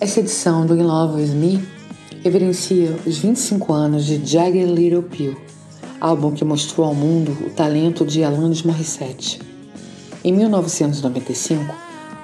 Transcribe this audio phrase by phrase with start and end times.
[0.00, 1.68] Essa edição do In Love With Me
[2.22, 5.36] reverencia os 25 anos de Jagged Little Pill,
[6.00, 9.40] álbum que mostrou ao mundo o talento de Alanis Morissette.
[10.22, 11.74] Em 1995,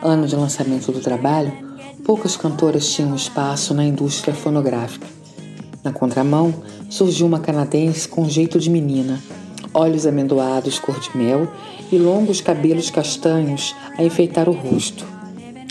[0.00, 1.52] ano de lançamento do trabalho,
[2.04, 5.08] poucas cantoras tinham espaço na indústria fonográfica.
[5.82, 6.54] Na contramão,
[6.88, 9.20] surgiu uma canadense com jeito de menina,
[9.74, 11.48] olhos amendoados cor de mel
[11.90, 15.04] e longos cabelos castanhos a enfeitar o rosto.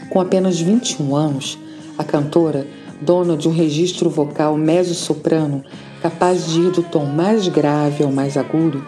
[0.10, 1.58] Com apenas 21 anos,
[1.98, 2.66] a cantora,
[3.02, 5.64] dona de um registro vocal mezzo-soprano
[6.02, 8.86] capaz de ir do tom mais grave ao mais agudo,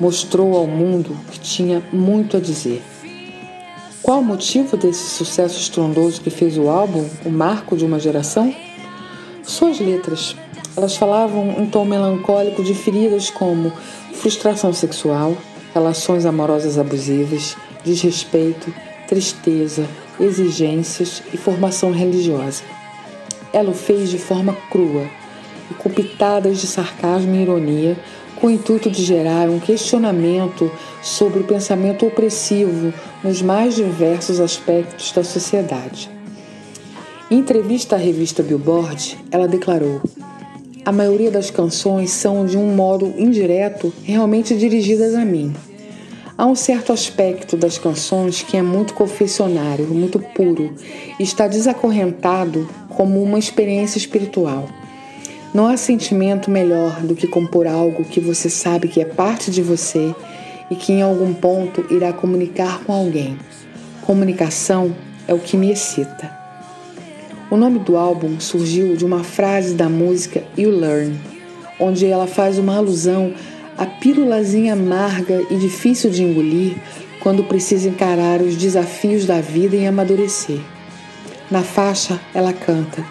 [0.00, 2.82] mostrou ao mundo que tinha muito a dizer.
[4.02, 8.54] Qual o motivo desse sucesso estrondoso que fez o álbum o marco de uma geração?
[9.42, 10.34] Suas letras.
[10.76, 13.72] Elas falavam em tom melancólico de feridas como
[14.14, 15.36] frustração sexual,
[15.74, 18.72] relações amorosas abusivas, desrespeito,
[19.08, 19.86] tristeza,
[20.20, 22.62] exigências e formação religiosa.
[23.52, 25.06] Ela o fez de forma crua
[25.70, 27.96] e com pitadas de sarcasmo e ironia,
[28.36, 30.70] com o intuito de gerar um questionamento
[31.02, 36.10] sobre o pensamento opressivo nos mais diversos aspectos da sociedade.
[37.30, 40.00] Em entrevista à revista Billboard, ela declarou:
[40.84, 45.52] A maioria das canções são, de um modo indireto, realmente dirigidas a mim.
[46.40, 50.72] Há um certo aspecto das canções que é muito confessionário, muito puro,
[51.18, 54.68] e está desacorrentado como uma experiência espiritual.
[55.52, 59.60] Não há sentimento melhor do que compor algo que você sabe que é parte de
[59.60, 60.14] você
[60.70, 63.36] e que em algum ponto irá comunicar com alguém.
[64.02, 64.94] Comunicação
[65.26, 66.30] é o que me excita.
[67.50, 71.18] O nome do álbum surgiu de uma frase da música You Learn,
[71.80, 73.34] onde ela faz uma alusão
[73.78, 76.76] a pílulazinha amarga e difícil de engolir
[77.20, 80.60] quando precisa encarar os desafios da vida e amadurecer.
[81.48, 83.04] Na faixa, ela canta: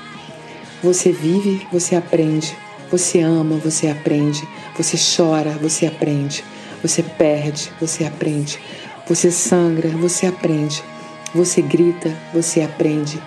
[0.84, 2.54] Você vive, você aprende.
[2.92, 4.46] Você ama, você aprende.
[4.78, 6.44] Você chora, você aprende.
[6.82, 8.60] Você perde, você aprende.
[9.08, 10.84] Você sangra, você aprende.
[11.34, 13.22] Você grita, você aprende.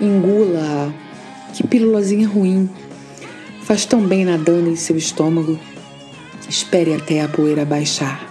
[0.00, 0.90] Engula-a.
[1.52, 2.68] Que pílulazinha ruim.
[3.62, 5.58] Faz tão bem nadando em seu estômago.
[6.48, 8.26] Espere até a poeira baixar.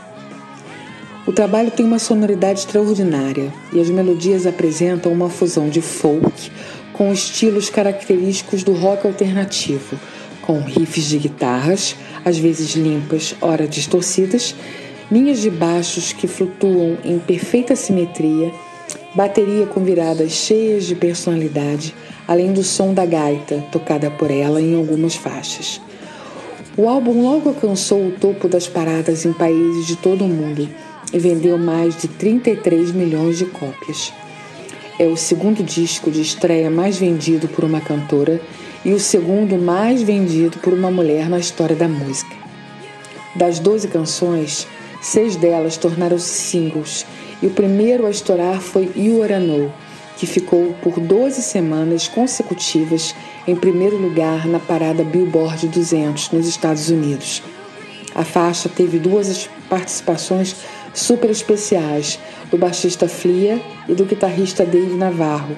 [1.28, 6.50] O trabalho tem uma sonoridade extraordinária e as melodias apresentam uma fusão de folk
[6.94, 10.00] com estilos característicos do rock alternativo,
[10.42, 11.96] com riffs de guitarras,
[12.26, 14.56] às vezes limpas, ora distorcidas,
[15.12, 18.52] linhas de baixos que flutuam em perfeita simetria,
[19.14, 21.94] bateria com viradas cheias de personalidade,
[22.28, 25.80] além do som da gaita, tocada por ela em algumas faixas.
[26.78, 30.70] O álbum logo alcançou o topo das paradas em países de todo o mundo
[31.12, 34.14] e vendeu mais de 33 milhões de cópias.
[35.00, 38.40] É o segundo disco de estreia mais vendido por uma cantora
[38.86, 42.36] e o segundo mais vendido por uma mulher na história da música.
[43.36, 44.68] Das 12 canções,
[45.02, 47.08] seis delas tornaram-se singles
[47.42, 49.72] e o primeiro a estourar foi You Are Know,
[50.16, 53.16] que ficou por 12 semanas consecutivas
[53.48, 57.42] em primeiro lugar na parada Billboard 200 nos Estados Unidos.
[58.14, 60.56] A faixa teve duas participações
[60.94, 62.20] super especiais
[62.52, 65.56] do baixista Flia e do guitarrista Dave Navarro,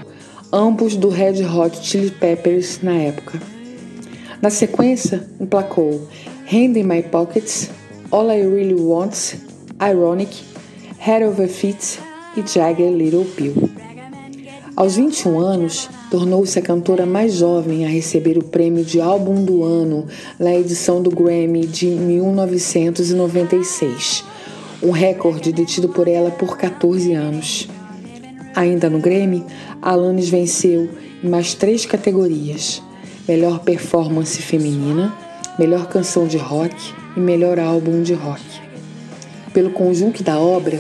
[0.54, 3.42] ambos do Red Hot Chili Peppers na época.
[4.42, 6.08] Na sequência, emplacou
[6.46, 7.70] Hand in My Pockets,
[8.12, 9.36] All I Really Want,
[9.82, 10.44] Ironic,
[10.98, 12.00] Head Over Feet
[12.38, 13.89] e Jagger Little Pill.
[14.80, 19.62] Aos 21 anos, tornou-se a cantora mais jovem a receber o prêmio de álbum do
[19.62, 20.08] ano
[20.40, 24.24] na edição do Grammy de 1996,
[24.82, 27.68] um recorde detido por ela por 14 anos.
[28.56, 29.44] Ainda no Grammy,
[29.82, 30.88] Alanis venceu
[31.22, 32.82] em mais três categorias:
[33.28, 35.14] melhor performance feminina,
[35.60, 36.74] melhor canção de rock
[37.18, 38.42] e melhor álbum de rock.
[39.54, 40.80] Pelo conjunto da obra,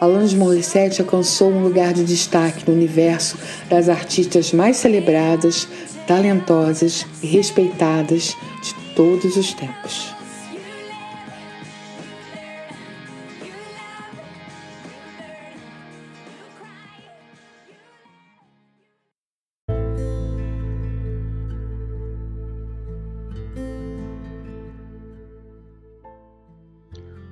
[0.00, 3.36] Alanis Morissette alcançou um lugar de destaque no universo
[3.68, 5.66] das artistas mais celebradas,
[6.06, 10.14] talentosas e respeitadas de todos os tempos.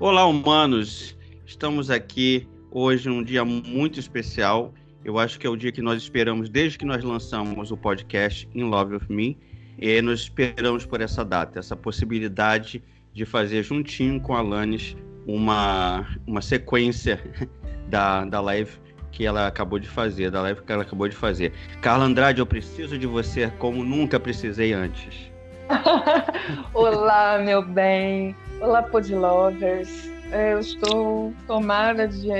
[0.01, 1.17] Olá, humanos!
[1.47, 4.75] Estamos aqui hoje um dia muito especial.
[5.02, 8.46] Eu acho que é o dia que nós esperamos desde que nós lançamos o podcast
[8.55, 9.38] In Love with Me.
[9.78, 12.82] E nós esperamos por essa data, essa possibilidade
[13.14, 14.94] de fazer juntinho com a Alanis
[15.26, 17.19] uma, uma sequência
[17.88, 18.78] da, da live
[19.11, 21.52] que ela acabou de fazer, da live que ela acabou de fazer.
[21.81, 25.31] Carla Andrade, eu preciso de você como nunca precisei antes.
[26.75, 28.37] Olá, meu bem.
[28.61, 30.16] Olá, Podlovers.
[30.32, 32.31] É, eu estou tomada de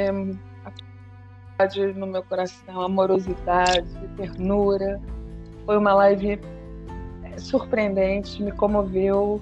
[1.95, 5.01] no meu coração, amorosidade, ternura.
[5.65, 6.39] Foi uma live
[7.25, 9.41] é, surpreendente, me comoveu.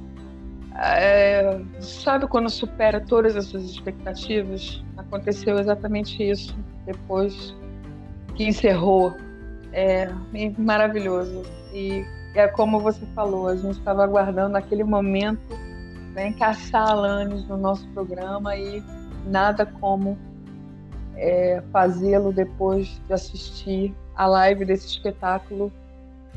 [0.77, 4.85] É, sabe quando supera todas as suas expectativas?
[4.97, 6.57] Aconteceu exatamente isso
[6.87, 7.55] depois
[8.37, 9.17] que encerrou.
[9.73, 10.09] É
[10.57, 11.43] maravilhoso.
[11.73, 12.05] E
[12.35, 15.64] é como você falou, a gente estava aguardando aquele momento
[16.15, 18.83] para encaixar a Alanis no nosso programa e
[19.27, 20.17] nada como
[21.17, 25.73] é, fazê-lo depois de assistir a live desse espetáculo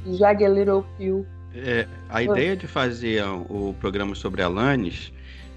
[0.05, 1.25] Jag a Little Pill.
[1.53, 5.13] É, a ideia de fazer o programa sobre Alanis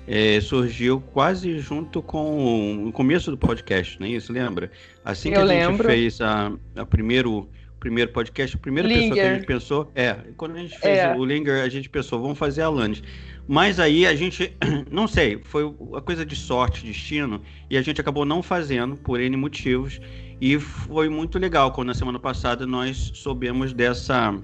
[0.06, 4.32] é, surgiu quase junto com o começo do podcast, não é isso?
[4.32, 4.70] Lembra?
[5.04, 5.84] Assim que Eu a gente lembro.
[5.88, 7.48] fez a, a primeiro
[7.80, 9.08] primeiro podcast, a primeira Linger.
[9.08, 11.16] pessoa que a gente pensou é, quando a gente fez é.
[11.16, 13.02] o Linger, a gente pensou, vamos fazer a Alanis.
[13.48, 14.54] Mas aí a gente,
[14.92, 19.18] não sei, foi uma coisa de sorte, destino, e a gente acabou não fazendo por
[19.18, 20.00] N motivos.
[20.40, 24.38] E foi muito legal quando na semana passada nós soubemos dessa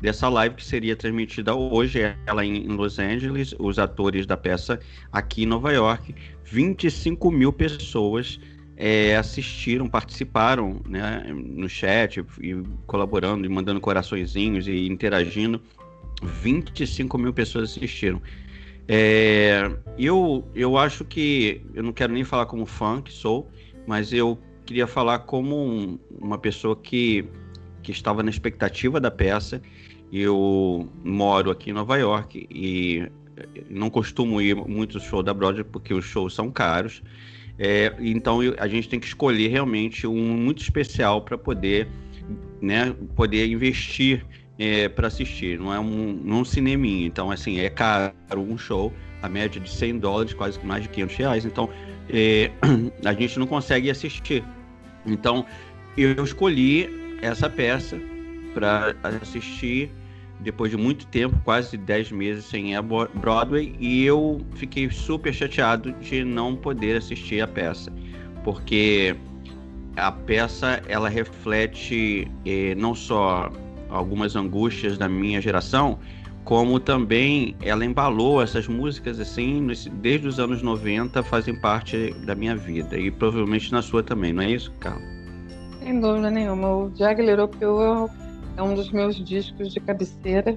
[0.00, 4.78] dessa live que seria transmitida hoje, ela em Los Angeles, os atores da peça
[5.10, 8.38] aqui em Nova York, 25 mil pessoas
[8.76, 15.60] é, assistiram, participaram né, no chat e colaborando e mandando coraçõezinhos e interagindo.
[16.22, 18.20] 25 mil pessoas assistiram.
[18.88, 21.62] É, eu, eu acho que.
[21.74, 23.48] Eu não quero nem falar como fã que sou,
[23.86, 27.24] mas eu queria falar como um, uma pessoa que,
[27.82, 29.60] que estava na expectativa da peça.
[30.12, 33.08] Eu moro aqui em Nova York e
[33.68, 37.02] não costumo ir muito show da Broadway porque os shows são caros.
[37.58, 41.86] É, então a gente tem que escolher realmente um muito especial para poder,
[42.60, 44.24] né, poder investir
[44.58, 45.58] é, para assistir.
[45.58, 47.06] Não é um, é um cineminha.
[47.06, 48.92] Então, assim, é caro um show,
[49.22, 51.44] a média de 100 dólares, quase mais de 500 reais.
[51.44, 51.68] Então,
[52.10, 52.50] é,
[53.04, 54.44] a gente não consegue assistir.
[55.06, 55.44] Então,
[55.96, 56.88] eu escolhi
[57.22, 58.00] essa peça
[58.52, 59.90] para assistir
[60.40, 65.92] depois de muito tempo, quase 10 meses sem a Broadway, e eu fiquei super chateado
[65.92, 67.92] de não poder assistir a peça,
[68.42, 69.16] porque
[69.96, 73.50] a peça ela reflete eh, não só
[73.88, 75.98] algumas angústias da minha geração,
[76.44, 82.54] como também ela embalou essas músicas assim, desde os anos 90 fazem parte da minha
[82.54, 85.02] vida e provavelmente na sua também, não é isso, Carla?
[85.82, 86.68] Sem dúvida nenhuma.
[86.68, 88.23] O Jagger Europeu é
[88.62, 90.56] um dos meus discos de cabeceira.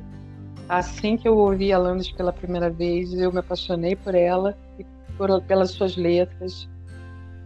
[0.69, 4.85] Assim que eu ouvi a Landis pela primeira vez, eu me apaixonei por ela e
[5.17, 6.69] por, pelas suas letras.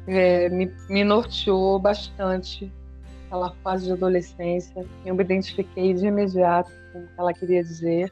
[0.08, 2.72] É, me, me norteou bastante
[3.26, 4.86] aquela fase de adolescência.
[5.06, 8.12] Eu me identifiquei de imediato com o que ela queria dizer.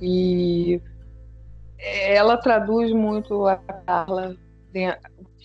[0.00, 0.80] E
[1.78, 4.36] ela traduz muito a Carla,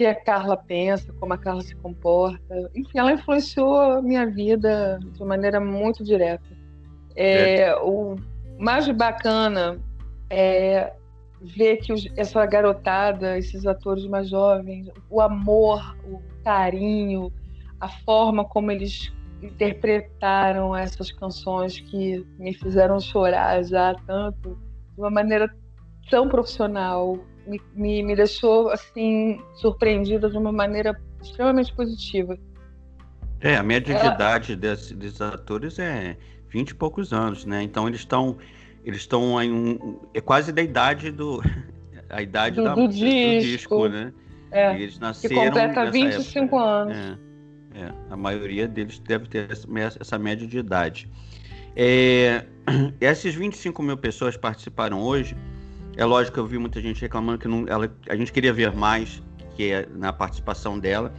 [0.01, 2.71] que a Carla pensa, como a Carla se comporta.
[2.74, 6.44] Enfim, ela influenciou a minha vida de maneira muito direta.
[7.15, 7.75] É, é.
[7.75, 8.15] O
[8.57, 9.80] mais bacana
[10.27, 10.92] é
[11.39, 17.31] ver que os, essa garotada, esses atores mais jovens, o amor, o carinho,
[17.80, 24.57] a forma como eles interpretaram essas canções que me fizeram chorar já tanto,
[24.95, 25.47] de uma maneira
[26.09, 27.19] tão profissional,
[27.52, 32.38] me, me, me deixou assim surpreendida de uma maneira extremamente positiva.
[33.42, 36.16] É, a média de idade desses, desses, atores é
[36.50, 37.62] 20 e poucos anos, né?
[37.62, 38.38] Então eles estão
[38.86, 41.42] eles estão em um é quase da idade do
[42.10, 44.14] a idade do, da, do, disco, do disco, né?
[44.52, 46.64] É, eles nasceram que completa 25 época.
[46.64, 46.98] anos.
[46.98, 47.31] É.
[47.74, 49.48] É, a maioria deles deve ter
[50.00, 51.10] essa média de idade.
[51.74, 52.46] É,
[53.00, 55.38] essas 25 mil pessoas participaram hoje.
[55.98, 58.71] É lógico que eu vi muita gente reclamando que não, ela, a gente queria ver
[58.71, 59.21] mais
[59.56, 61.14] que é na participação dela,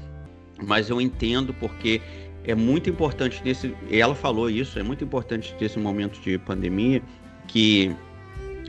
[0.67, 2.01] mas eu entendo porque
[2.45, 3.75] é muito importante nesse.
[3.91, 7.03] Ela falou isso, é muito importante nesse momento de pandemia
[7.47, 7.95] que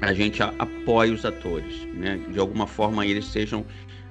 [0.02, 2.20] a gente apoie os atores, né?
[2.32, 3.66] De alguma forma eles sejam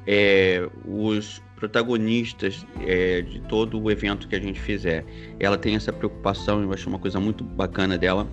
[0.06, 5.04] é, os protagonistas é, de todo o evento que a gente fizer.
[5.38, 8.26] Ela tem essa preocupação, eu acho uma coisa muito bacana dela.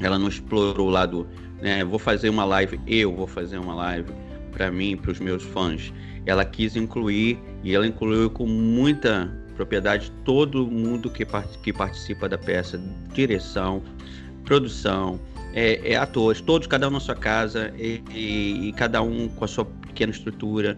[0.00, 1.26] Ela não explorou o lado,
[1.60, 4.10] né, vou fazer uma live, eu vou fazer uma live
[4.52, 5.92] para mim, para os meus fãs.
[6.24, 11.24] Ela quis incluir e ela incluiu com muita propriedade todo mundo que,
[11.62, 12.80] que participa da peça,
[13.12, 13.82] direção,
[14.44, 15.20] produção,
[15.54, 19.44] é, é, atores, todos, cada um na sua casa e, e, e cada um com
[19.44, 20.76] a sua pequena estrutura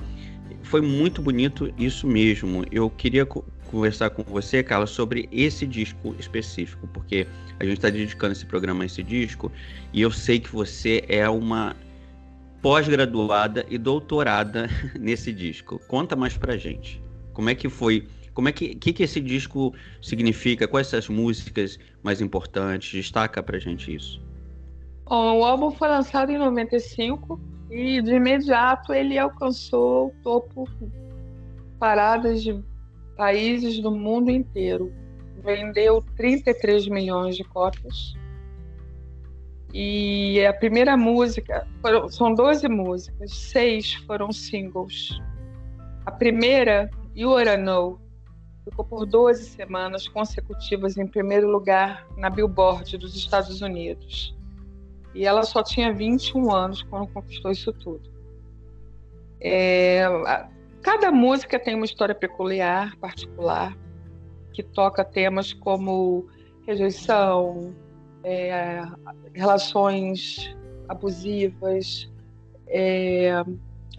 [0.62, 2.64] foi muito bonito isso mesmo.
[2.70, 3.26] Eu queria
[3.68, 7.26] conversar com você, Carla, sobre esse disco específico, porque
[7.60, 9.52] a gente está dedicando esse programa a esse disco
[9.92, 11.76] e eu sei que você é uma
[12.60, 15.80] pós-graduada e doutorada nesse disco.
[15.86, 17.02] Conta mais pra gente.
[17.32, 18.08] Como é que foi?
[18.34, 20.66] Como é que, que, que esse disco significa?
[20.66, 22.92] Quais são as músicas mais importantes?
[22.92, 24.20] Destaca pra gente isso.
[25.04, 30.68] Bom, o álbum foi lançado em 95 e de imediato ele alcançou o topo
[31.78, 32.62] paradas de
[33.18, 34.92] países do mundo inteiro.
[35.42, 38.14] Vendeu 33 milhões de cópias.
[39.74, 41.66] E a primeira música,
[42.10, 45.20] são 12 músicas, seis foram singles.
[46.06, 48.00] A primeira, You Oughta Know,
[48.64, 54.34] ficou por 12 semanas consecutivas em primeiro lugar na Billboard dos Estados Unidos.
[55.14, 58.08] E ela só tinha 21 anos quando conquistou isso tudo.
[59.40, 60.06] É,
[60.82, 63.76] Cada música tem uma história peculiar, particular,
[64.52, 66.26] que toca temas como
[66.66, 67.74] rejeição,
[68.22, 68.82] é,
[69.34, 70.56] relações
[70.88, 72.10] abusivas,
[72.66, 73.30] é,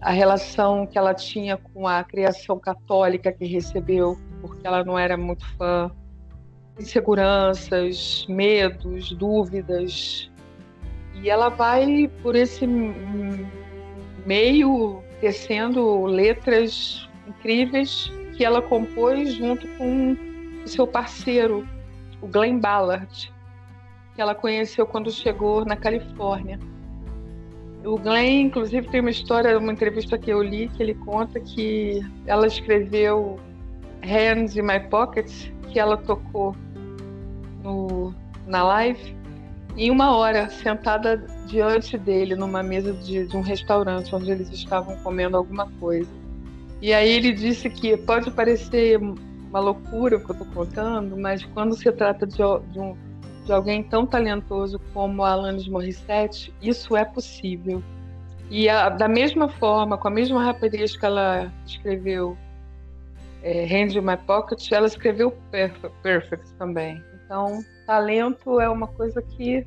[0.00, 5.16] a relação que ela tinha com a criação católica que recebeu, porque ela não era
[5.16, 5.90] muito fã,
[6.78, 10.30] inseguranças, medos, dúvidas.
[11.22, 12.66] E ela vai por esse
[14.24, 20.16] meio tecendo letras incríveis que ela compôs junto com
[20.64, 21.66] o seu parceiro,
[22.20, 23.32] o Glenn Ballard,
[24.14, 26.58] que ela conheceu quando chegou na Califórnia.
[27.84, 32.00] O Glenn, inclusive, tem uma história, uma entrevista que eu li, que ele conta que
[32.26, 33.38] ela escreveu
[34.02, 36.54] Hands in My Pockets, que ela tocou
[37.62, 38.14] no,
[38.46, 39.16] na live,
[39.76, 44.96] em uma hora, sentada diante dele, numa mesa de, de um restaurante onde eles estavam
[44.98, 46.10] comendo alguma coisa.
[46.82, 51.44] E aí ele disse que pode parecer uma loucura o que eu estou contando, mas
[51.44, 52.96] quando se trata de, de, um,
[53.44, 57.82] de alguém tão talentoso como Alanis Morissette, isso é possível.
[58.50, 62.36] E a, da mesma forma, com a mesma rapidez que ela escreveu
[63.42, 67.02] é, Hand in My Pocket, ela escreveu Perfect, Perfect também.
[67.24, 69.66] Então, talento é uma coisa que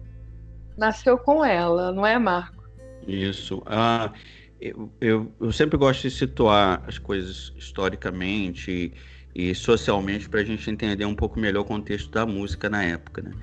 [0.78, 2.64] nasceu com ela, não é, Marco?
[3.06, 3.62] Isso.
[3.66, 4.14] Ah,
[4.62, 8.94] eu, eu, eu sempre gosto de situar as coisas historicamente
[9.36, 12.82] e, e socialmente para a gente entender um pouco melhor o contexto da música na
[12.82, 13.24] época.
[13.24, 13.34] Né?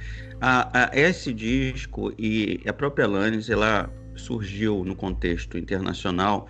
[0.40, 6.48] A, a, esse disco e a própria Alanis, ela surgiu no contexto internacional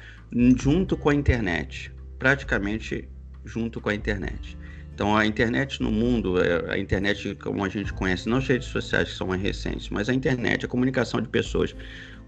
[0.56, 3.08] junto com a internet, praticamente
[3.44, 4.56] junto com a internet.
[4.94, 8.68] Então, a internet no mundo, é, a internet como a gente conhece, não as redes
[8.68, 11.74] sociais que são mais recentes, mas a internet, a comunicação de pessoas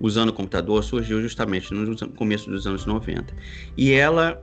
[0.00, 3.34] usando o computador surgiu justamente no começo dos anos 90.
[3.76, 4.42] E ela,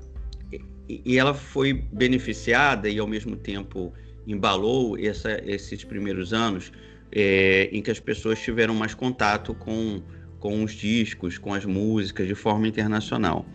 [0.87, 3.93] e ela foi beneficiada e, ao mesmo tempo,
[4.25, 6.71] embalou essa, esses primeiros anos
[7.11, 10.01] é, em que as pessoas tiveram mais contato com,
[10.39, 13.45] com os discos, com as músicas de forma internacional.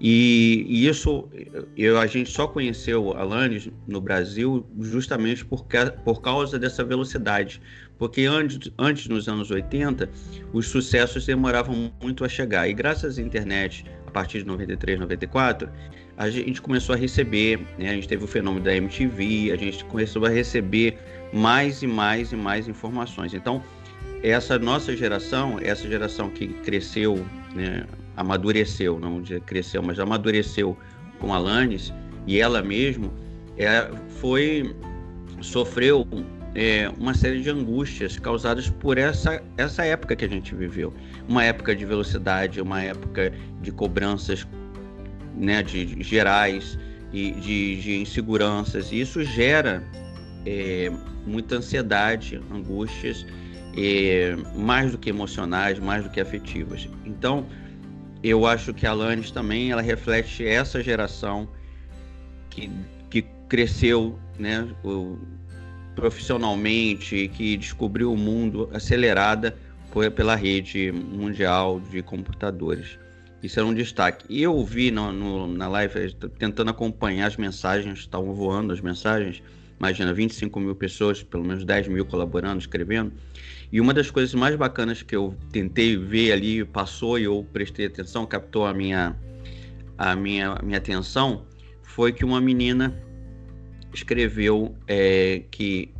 [0.00, 1.28] E, e, isso
[1.76, 5.64] eu, a gente só conheceu Alanis no Brasil justamente por,
[6.04, 7.60] por causa dessa velocidade.
[7.96, 10.10] Porque antes, antes, nos anos 80,
[10.52, 12.68] os sucessos demoravam muito a chegar.
[12.68, 15.68] E graças à internet, a partir de 93, 94,
[16.16, 17.90] a gente começou a receber, né?
[17.90, 20.98] a gente teve o fenômeno da MTV, a gente começou a receber
[21.32, 23.32] mais e mais e mais informações.
[23.32, 23.62] Então,
[24.30, 30.76] essa nossa geração, essa geração que cresceu né, amadureceu, não cresceu, mas amadureceu
[31.18, 31.92] com a Alanis
[32.26, 33.12] e ela mesmo
[33.58, 33.90] é,
[34.20, 34.74] foi
[35.42, 36.06] sofreu
[36.54, 40.94] é, uma série de angústias causadas por essa, essa época que a gente viveu.
[41.28, 44.46] Uma época de velocidade, uma época de cobranças
[45.36, 46.78] né, de, gerais
[47.12, 48.90] e de, de inseguranças.
[48.90, 49.84] E isso gera
[50.46, 50.90] é,
[51.26, 53.26] muita ansiedade, angústias,
[54.54, 56.88] mais do que emocionais, mais do que afetivas.
[57.04, 57.46] Então,
[58.22, 61.48] eu acho que a Alanis também ela reflete essa geração
[62.50, 62.70] que,
[63.10, 65.18] que cresceu né, o,
[65.94, 69.56] profissionalmente, que descobriu o mundo acelerada
[69.90, 72.98] por, pela rede mundial de computadores.
[73.42, 74.24] Isso era um destaque.
[74.28, 79.42] E eu vi no, no, na live, tentando acompanhar as mensagens, estavam voando as mensagens,
[79.78, 83.12] imagina, 25 mil pessoas, pelo menos 10 mil colaborando, escrevendo.
[83.72, 87.86] E uma das coisas mais bacanas que eu tentei ver ali, passou e eu prestei
[87.86, 89.16] atenção, captou a minha,
[89.98, 91.44] a minha, a minha atenção,
[91.82, 92.94] foi que uma menina
[93.92, 95.92] escreveu é, que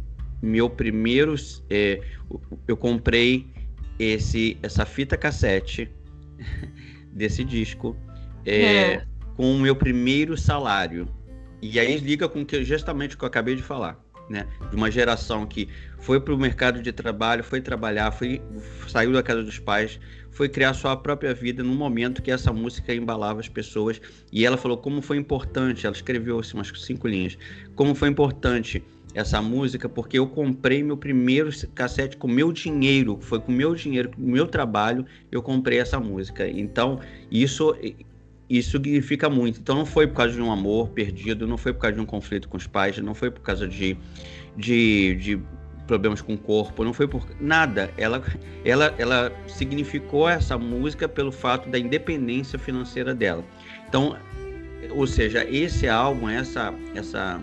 [0.44, 1.34] meu primeiro.
[1.70, 2.00] É,
[2.68, 3.46] eu comprei
[3.98, 5.90] esse, essa fita cassete
[7.12, 7.96] desse disco
[8.44, 9.06] é, é.
[9.36, 11.08] com o meu primeiro salário.
[11.72, 14.46] E aí liga com que justamente o que eu acabei de falar, né?
[14.68, 15.66] De uma geração que
[15.98, 18.42] foi para o mercado de trabalho, foi trabalhar, foi
[18.86, 19.98] saiu da casa dos pais,
[20.30, 23.98] foi criar sua própria vida no momento que essa música embalava as pessoas.
[24.30, 27.38] E ela falou como foi importante, ela escreveu assim, umas cinco linhas,
[27.74, 33.40] como foi importante essa música, porque eu comprei meu primeiro cassete com meu dinheiro, foi
[33.40, 36.46] com meu dinheiro, com meu trabalho, eu comprei essa música.
[36.46, 37.74] Então, isso
[38.48, 39.60] isso significa muito.
[39.60, 42.06] Então não foi por causa de um amor perdido, não foi por causa de um
[42.06, 43.96] conflito com os pais, não foi por causa de,
[44.56, 45.40] de, de
[45.86, 47.90] problemas com o corpo, não foi por nada.
[47.96, 48.22] Ela,
[48.64, 53.44] ela, ela significou essa música pelo fato da independência financeira dela.
[53.88, 54.16] Então,
[54.90, 57.40] ou seja, esse álbum, essa, essa,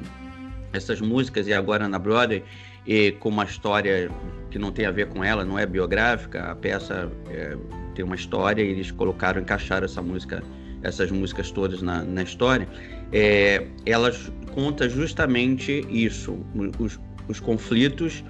[0.74, 2.43] essas músicas e agora na Broadway,
[2.86, 4.10] e com uma história
[4.50, 7.55] que não tem a ver com ela, não é biográfica, a peça é,
[7.96, 10.43] tem uma história e eles colocaram, encaixaram essa música,
[10.84, 12.68] essas músicas todas na, na história.
[13.12, 16.40] É, elas conta justamente isso,
[16.80, 18.24] os, os conflitos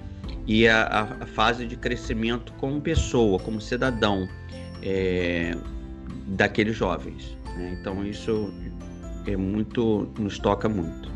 [0.47, 4.27] e a, a, fase de crescimento como pessoa, como cidadão
[4.81, 5.55] é,
[6.27, 7.37] daqueles jovens.
[7.57, 7.77] Né?
[7.79, 8.51] Então isso
[9.25, 11.11] é muito nos toca muito.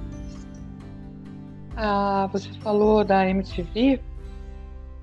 [1.75, 3.99] Ah, você falou da MTV,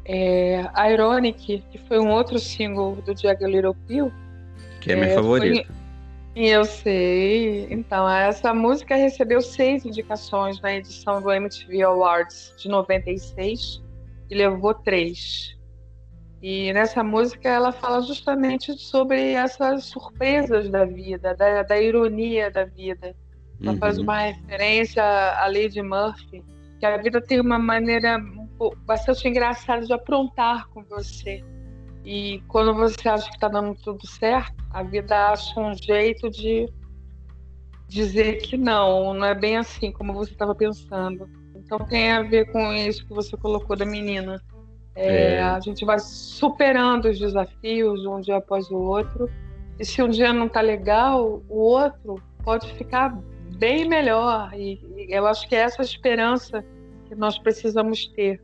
[0.04, 4.12] é, Ironic, que foi um outro single do Jagged Little Pill.
[4.80, 5.66] Que é, é minha favorita.
[5.66, 5.81] Foi,
[6.34, 7.66] eu sei.
[7.70, 13.82] Então, essa música recebeu seis indicações na edição do MTV Awards de 96
[14.30, 15.56] e levou três.
[16.42, 22.64] E nessa música ela fala justamente sobre essas surpresas da vida, da, da ironia da
[22.64, 23.14] vida.
[23.60, 23.78] Ela uhum.
[23.78, 26.42] faz uma referência à Lady Murphy,
[26.80, 28.18] que a vida tem uma maneira
[28.84, 31.44] bastante engraçada de aprontar com você.
[32.04, 36.68] E quando você acha que está dando tudo certo, a vida acha um jeito de
[37.88, 41.28] dizer que não, não é bem assim como você estava pensando.
[41.54, 44.42] Então tem a ver com isso que você colocou da menina.
[44.94, 45.42] É, é.
[45.42, 49.30] A gente vai superando os desafios um dia após o outro.
[49.78, 53.16] E se um dia não está legal, o outro pode ficar
[53.56, 54.52] bem melhor.
[54.54, 56.64] E, e, eu acho que é essa esperança
[57.06, 58.40] que nós precisamos ter.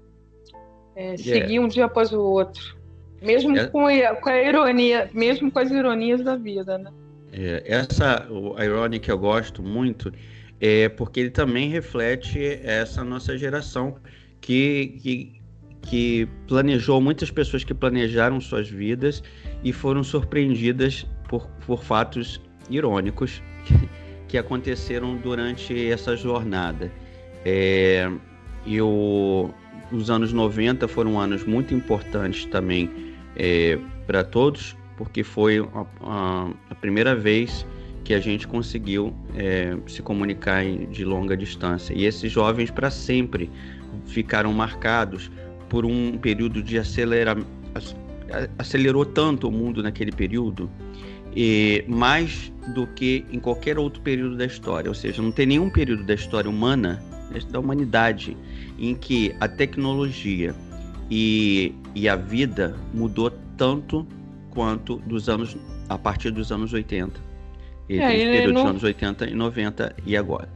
[0.94, 2.77] É, seguir um dia após o outro.
[3.20, 3.66] Mesmo é...
[3.66, 6.90] com, a, com, a, ironia, mesmo com as ironias da vida, né?
[7.32, 10.12] É, essa, o Ironic que eu gosto muito,
[10.60, 13.96] é porque ele também reflete essa nossa geração
[14.40, 15.40] que, que,
[15.82, 19.22] que planejou, muitas pessoas que planejaram suas vidas
[19.62, 23.88] e foram surpreendidas por, por fatos irônicos que,
[24.28, 26.90] que aconteceram durante essa jornada.
[27.44, 28.10] É,
[28.66, 29.50] e o,
[29.92, 33.07] os anos 90 foram anos muito importantes também
[33.38, 37.64] é, para todos, porque foi a, a, a, primeira vez
[38.04, 41.94] que a gente conseguiu é, se comunicar de longa distância.
[41.94, 43.50] E esses jovens, para sempre,
[44.06, 45.30] ficaram marcados
[45.68, 47.36] por um período de acelerar.
[48.58, 50.70] Acelerou tanto o mundo naquele período,
[51.34, 54.90] e mais do que em qualquer outro período da história.
[54.90, 57.02] Ou seja, não tem nenhum período da história humana,
[57.50, 58.36] da humanidade,
[58.78, 60.54] em que a tecnologia
[61.10, 64.06] e, e a vida mudou tanto
[64.50, 65.56] quanto dos anos
[65.88, 67.20] a partir dos anos 80.
[67.88, 68.62] E é, período não...
[68.62, 70.48] dos anos 80 e 90 e agora.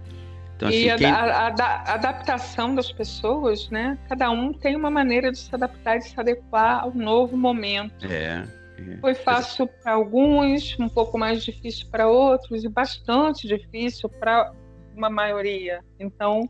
[0.56, 1.06] Então, assim, e quem...
[1.06, 3.98] a, a, a, adaptação das pessoas, né?
[4.08, 8.06] Cada um tem uma maneira de se adaptar e se adequar ao novo momento.
[8.06, 8.46] É.
[8.78, 8.96] é.
[9.00, 14.52] Foi fácil para alguns, um pouco mais difícil para outros e bastante difícil para
[14.94, 15.80] uma maioria.
[15.98, 16.48] Então,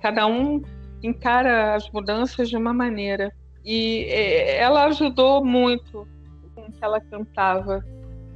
[0.00, 0.62] cada um
[1.02, 3.32] encara as mudanças de uma maneira.
[3.64, 6.06] E é, ela ajudou muito
[6.54, 7.84] com o que ela cantava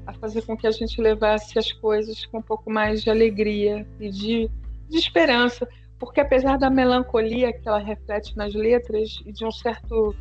[0.07, 3.87] a fazer com que a gente levasse as coisas com um pouco mais de alegria
[4.01, 4.51] e de,
[4.89, 5.69] de esperança.
[5.99, 10.15] Porque apesar da melancolia que ela reflete nas letras e de um certo.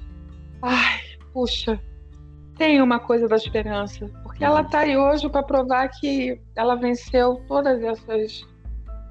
[0.62, 1.00] Ai,
[1.32, 1.80] puxa,
[2.58, 4.10] tem uma coisa da esperança.
[4.23, 8.45] Porque ela está aí hoje para provar que ela venceu todas essas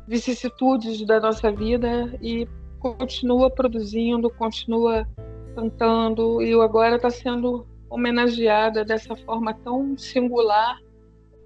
[0.07, 2.47] vicissitudes da nossa vida e
[2.95, 5.07] continua produzindo, continua
[5.55, 10.79] cantando e agora está sendo homenageada dessa forma tão singular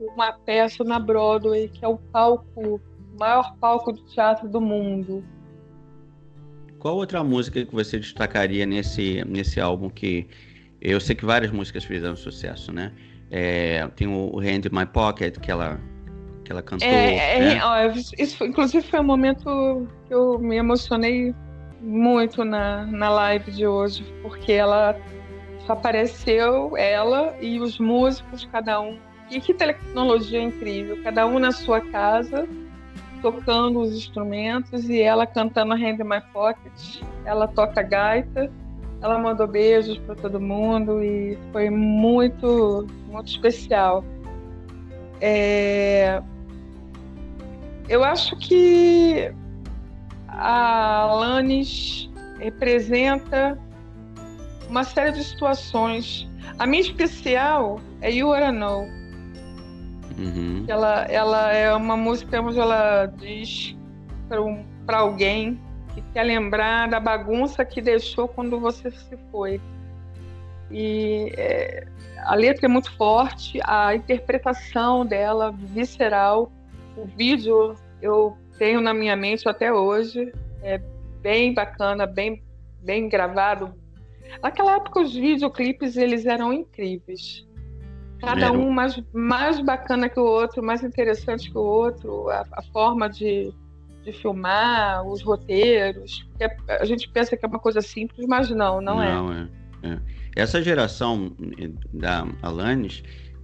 [0.00, 2.80] uma peça na Broadway que é o palco, o
[3.18, 5.24] maior palco de teatro do mundo.
[6.78, 10.26] Qual outra música que você destacaria nesse nesse álbum que
[10.80, 12.92] eu sei que várias músicas fizeram sucesso, né?
[13.30, 15.78] É, tem o Hand in My Pocket que ela
[16.50, 16.88] que ela cantou.
[16.88, 17.60] É, é, né?
[17.64, 17.76] ó,
[18.18, 21.34] isso, inclusive foi um momento que eu me emocionei
[21.80, 24.96] muito na, na live de hoje, porque ela
[25.66, 28.98] só apareceu ela e os músicos, cada um.
[29.30, 32.48] E que tecnologia incrível, cada um na sua casa,
[33.22, 37.00] tocando os instrumentos e ela cantando Hand in My Pocket.
[37.24, 38.50] Ela toca gaita,
[39.00, 44.04] ela mandou beijos para todo mundo e foi muito, muito especial.
[45.20, 46.20] É...
[47.90, 49.34] Eu acho que
[50.28, 53.58] a Alanis representa
[54.68, 56.28] uma série de situações.
[56.56, 58.82] A minha especial é You Are Know.
[60.16, 60.64] Uhum.
[60.68, 63.76] Ela, ela é uma música onde ela diz
[64.28, 65.60] para um, alguém
[65.92, 69.60] que quer lembrar da bagunça que deixou quando você se foi.
[70.70, 76.52] E é, a letra é muito forte, a interpretação dela, visceral.
[77.00, 80.32] O vídeo eu tenho na minha mente até hoje.
[80.62, 80.78] É
[81.22, 82.42] bem bacana, bem,
[82.82, 83.74] bem gravado.
[84.42, 87.46] Naquela época os videoclipes eles eram incríveis.
[88.20, 92.62] Cada um mais, mais bacana que o outro, mais interessante que o outro, a, a
[92.64, 93.50] forma de,
[94.04, 96.28] de filmar, os roteiros.
[96.68, 99.14] A gente pensa que é uma coisa simples, mas não, não, é.
[99.14, 99.48] não é.
[99.82, 99.88] é.
[99.88, 100.00] é.
[100.36, 101.32] Essa geração
[101.92, 103.02] da Alanis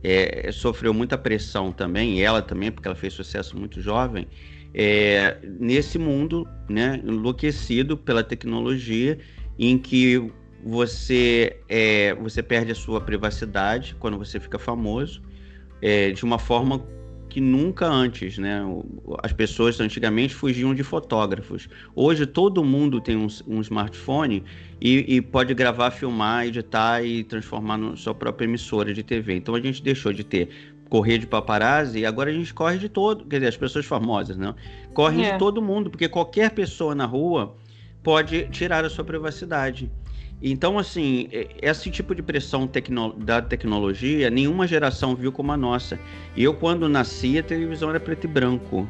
[0.09, 4.29] é, sofreu muita pressão também, ela também, porque ela fez sucesso muito jovem,
[4.73, 9.19] é, nesse mundo né, enlouquecido pela tecnologia,
[9.59, 10.31] em que
[10.65, 15.21] você, é, você perde a sua privacidade quando você fica famoso,
[15.83, 16.87] é, de uma forma
[17.37, 18.63] que nunca antes, né?
[19.23, 21.69] As pessoas antigamente fugiam de fotógrafos.
[21.95, 24.43] Hoje todo mundo tem um, um smartphone
[24.81, 29.35] e, e, pode gravar, filmar, editar e transformar na sua própria emissora de TV.
[29.35, 30.49] Então a gente deixou de ter
[30.89, 34.39] correr de paparazzi e agora a gente corre de todo, quer dizer, as pessoas famosas,
[34.39, 34.55] não?
[34.95, 35.33] Correm é.
[35.33, 37.55] de todo mundo, porque qualquer pessoa na rua
[38.03, 39.93] pode tirar a sua privacidade.
[40.43, 41.29] Então, assim,
[41.63, 45.99] esse tipo de pressão tecno da tecnologia, nenhuma geração viu como a nossa.
[46.37, 48.89] Eu, quando nasci, a televisão era preto e branco.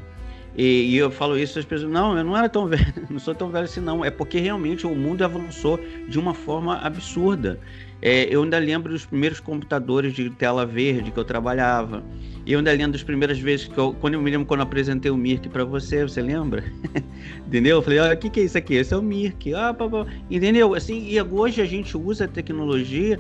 [0.57, 3.35] E, e, eu falo isso, as pessoas, não, eu não era tão velho, não sou
[3.35, 4.05] tão velho assim, não.
[4.05, 5.79] É porque realmente o mundo avançou
[6.09, 7.61] de uma forma absurda.
[8.03, 12.03] É, eu ainda lembro dos primeiros computadores de tela verde que eu trabalhava.
[12.47, 15.11] Eu ainda lembro das primeiras vezes que eu, quando eu me lembro quando eu apresentei
[15.11, 16.63] o Mirk para você, você lembra?
[17.47, 17.79] entendeu?
[17.79, 18.75] Eu falei, olha, o que, que é isso aqui?
[18.75, 19.53] Esse é o Mirk.
[19.55, 20.07] Ah, pá, pá.
[20.31, 20.75] Entendeu?
[20.75, 23.19] Assim, e hoje a gente usa a tecnologia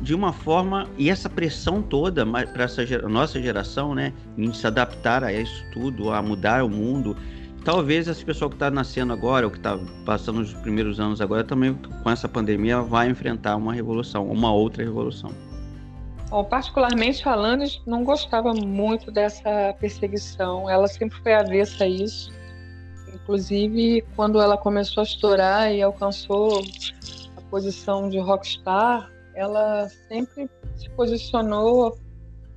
[0.00, 5.24] de uma forma e essa pressão toda para essa nossa geração, né, em se adaptar
[5.24, 7.16] a isso tudo, a mudar o mundo
[7.64, 11.44] talvez esse pessoal que está nascendo agora, ou que está passando os primeiros anos agora,
[11.44, 15.30] também com essa pandemia vai enfrentar uma revolução, uma outra revolução.
[16.30, 20.68] Bom, particularmente falando, não gostava muito dessa perseguição.
[20.68, 22.30] Ela sempre foi avessa a isso.
[23.14, 26.62] Inclusive, quando ela começou a estourar e alcançou
[27.36, 31.98] a posição de rockstar, ela sempre se posicionou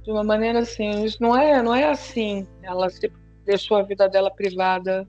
[0.03, 2.45] de uma maneira assim, não é, não é assim.
[2.63, 3.20] Ela sempre
[3.51, 5.07] deixou a vida dela privada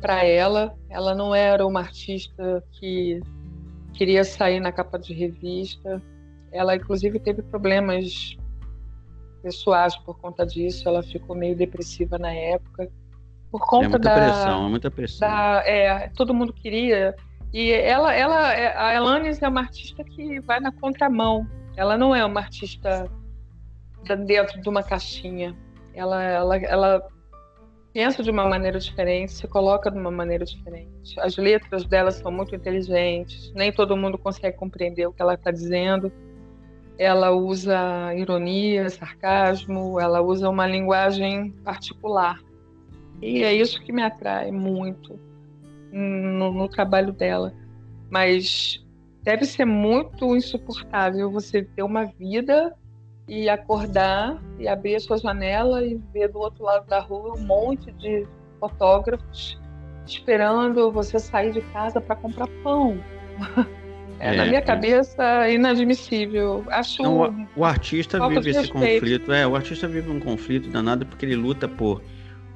[0.00, 0.76] para ela.
[0.88, 3.20] Ela não era uma artista que
[3.92, 6.00] queria sair na capa de revista.
[6.52, 8.36] Ela, inclusive, teve problemas
[9.42, 10.88] pessoais por conta disso.
[10.88, 12.88] Ela ficou meio depressiva na época.
[13.50, 15.28] Por conta é muita da, pressão, é muita pressão.
[15.28, 17.14] Da, é, todo mundo queria.
[17.52, 21.46] E ela, ela, a Elanis é uma artista que vai na contramão.
[21.76, 23.10] Ela não é uma artista
[24.26, 25.56] dentro de uma caixinha.
[25.94, 27.08] Ela, ela, ela
[27.92, 31.18] pensa de uma maneira diferente, se coloca de uma maneira diferente.
[31.20, 35.50] As letras dela são muito inteligentes, nem todo mundo consegue compreender o que ela está
[35.50, 36.10] dizendo.
[36.98, 42.38] Ela usa ironia, sarcasmo, ela usa uma linguagem particular.
[43.20, 45.18] E é isso que me atrai muito
[45.92, 47.52] no, no trabalho dela.
[48.10, 48.84] Mas
[49.22, 52.74] deve ser muito insuportável você ter uma vida
[53.28, 57.46] e acordar e abrir a sua janela e ver do outro lado da rua um
[57.46, 58.26] monte de
[58.58, 59.60] fotógrafos
[60.06, 62.98] esperando você sair de casa para comprar pão.
[64.18, 64.62] É, é, na minha é.
[64.62, 66.64] cabeça, inadmissível.
[66.68, 69.32] Acho Não, o, o, artista vive esse conflito.
[69.32, 72.02] É, o artista vive um conflito danado porque ele luta por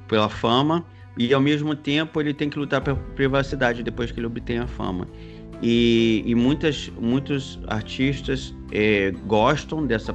[0.07, 0.85] pela fama
[1.17, 4.67] e ao mesmo tempo ele tem que lutar pela privacidade depois que ele obtém a
[4.67, 5.07] fama.
[5.61, 10.13] E, e muitas, muitos artistas é, gostam dessa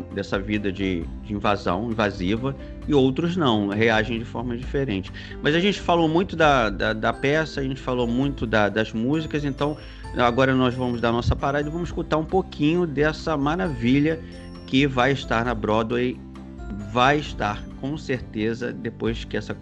[0.00, 2.54] dessa vida de, de, invasão invasiva
[2.86, 5.12] e outros não, reagem de forma diferente.
[5.42, 8.92] Mas a gente falou muito da, da, da peça, a gente falou muito da, das
[8.92, 9.76] músicas, então
[10.16, 14.20] agora nós vamos dar nossa parada e vamos escutar um pouquinho dessa maravilha
[14.66, 16.18] que vai estar na Broadway.
[16.92, 19.56] Vai estar, com certeza, depois que essa,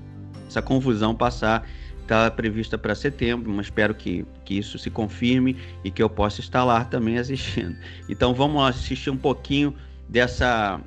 [0.46, 1.66] essa confusão passar.
[2.02, 6.40] Está prevista para setembro, mas espero que, que isso se confirme e que eu possa
[6.40, 7.76] estar lá também assistindo.
[8.08, 9.74] Então vamos assistir um pouquinho
[10.12, 10.79] dessa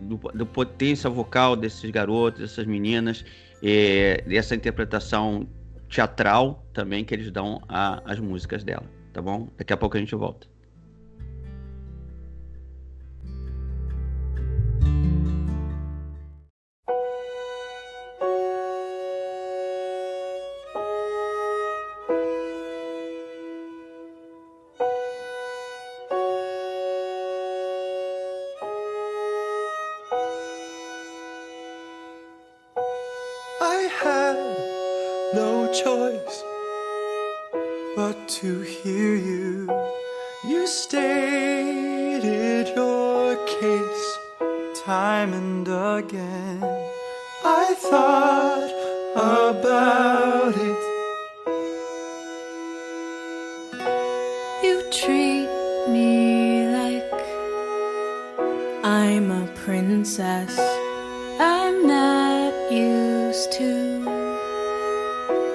[0.00, 3.24] do, do, potência vocal desses garotos, dessas meninas
[3.62, 5.46] e essa interpretação
[5.88, 9.48] teatral também que eles dão às músicas dela, tá bom?
[9.58, 10.49] Daqui a pouco a gente volta.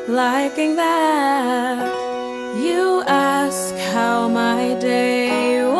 [0.07, 1.91] liking that
[2.61, 5.75] you ask how my day was.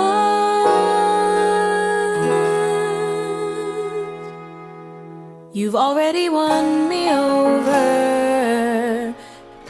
[5.53, 9.13] You've already won me over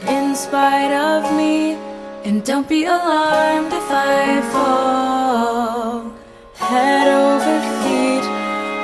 [0.08, 1.76] in spite of me,
[2.24, 6.12] and don't be alarmed if I fall
[6.54, 8.24] head over feet,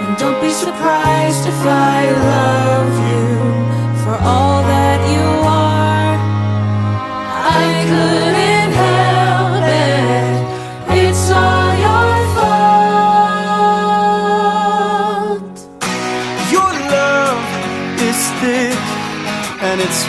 [0.03, 4.62] and don't be surprised if I love you for all.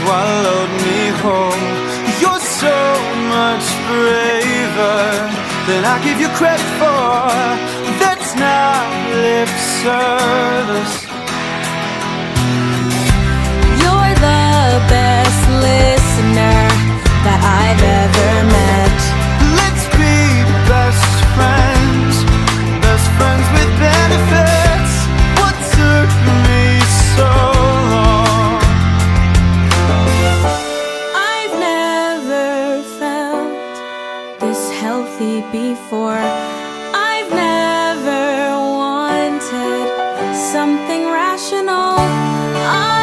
[0.03, 1.63] swallowed me whole.
[2.21, 2.77] You're so
[3.35, 5.01] much braver
[5.67, 7.31] than I give you credit for.
[8.01, 8.83] That's not
[9.23, 9.51] lip
[9.83, 11.02] service.
[41.11, 41.95] rational.
[41.97, 43.02] I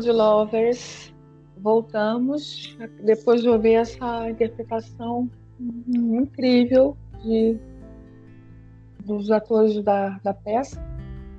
[0.00, 1.12] de Lovers.
[1.58, 5.30] Voltamos depois de ouvir essa interpretação
[5.88, 7.56] incrível de,
[9.04, 10.82] dos atores da, da peça,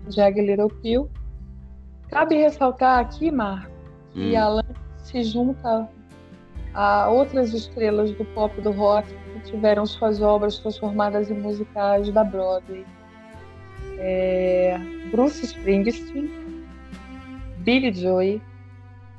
[0.09, 1.09] Jag Little Pill.
[2.09, 3.69] Cabe ressaltar aqui, Mar,
[4.13, 4.37] que hum.
[4.37, 4.63] Alan
[4.97, 5.89] se junta
[6.73, 12.23] a outras estrelas do pop do rock que tiveram suas obras transformadas em musicais da
[12.23, 12.85] Broadway.
[13.97, 14.77] É,
[15.09, 16.29] Bruce Springsteen,
[17.65, 18.39] Billy Joy,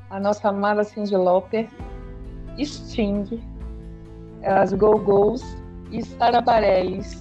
[0.08, 1.68] a nossa amada Cindy Lauper,
[2.58, 3.42] Sting,
[4.44, 5.42] as Go-Go's
[5.90, 7.20] e Sara Bareilles.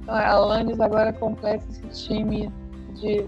[0.00, 2.50] Então, a Alanis agora completa esse time
[3.00, 3.26] de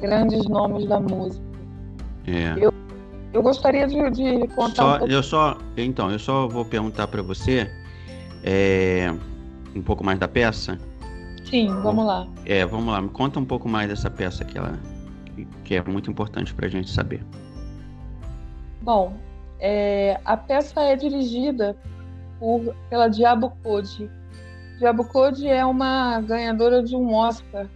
[0.00, 1.44] grandes nomes da música.
[2.26, 2.54] É.
[2.58, 2.72] Eu,
[3.32, 5.12] eu gostaria de, de contar só, um pouco...
[5.12, 7.70] Eu só, então, eu só vou perguntar para você
[8.42, 9.14] é,
[9.74, 10.76] um pouco mais da peça.
[11.44, 12.26] Sim, vamos lá.
[12.44, 13.00] É, vamos lá.
[13.00, 14.78] Me conta um pouco mais dessa peça que ela
[15.64, 17.24] que é muito importante para a gente saber.
[18.80, 19.16] Bom,
[19.58, 21.76] é, a peça é dirigida
[22.38, 24.10] por, pela Diabo Code,
[24.82, 27.68] Diabo Code é uma ganhadora de um Oscar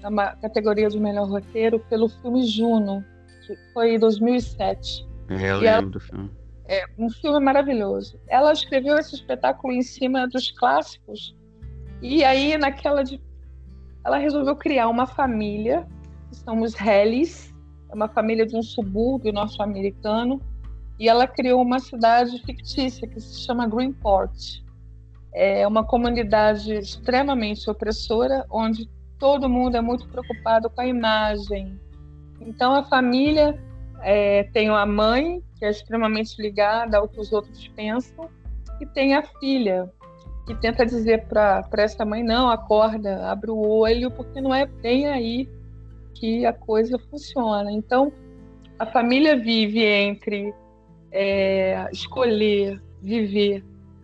[0.00, 3.04] na categoria de melhor roteiro pelo filme Juno,
[3.44, 5.04] que foi em 2007.
[5.30, 6.30] É, eu lembro ela, do filme.
[6.68, 8.20] É um filme maravilhoso.
[8.28, 11.34] Ela escreveu esse espetáculo em cima dos clássicos
[12.00, 13.20] e aí naquela de
[14.04, 15.88] ela resolveu criar uma família,
[16.34, 17.54] que são os Hellis,
[17.90, 20.42] é uma família de um subúrbio norte-americano,
[20.98, 24.62] e ela criou uma cidade fictícia que se chama Greenport.
[25.32, 31.78] É uma comunidade extremamente opressora, onde todo mundo é muito preocupado com a imagem.
[32.40, 33.58] Então a família
[34.02, 38.28] é, tem a mãe, que é extremamente ligada ao que os outros pensam,
[38.80, 39.90] e tem a filha,
[40.46, 45.08] que tenta dizer para essa mãe: não, acorda, abre o olho, porque não é bem
[45.08, 45.48] aí
[46.14, 47.70] que a coisa funciona.
[47.70, 48.12] Então,
[48.78, 50.54] a família vive entre
[51.12, 53.62] é, escolher viver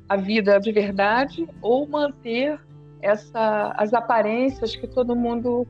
[0.09, 2.61] a vida de verdade ou manter
[3.01, 5.66] essa, as aparências que todo mundo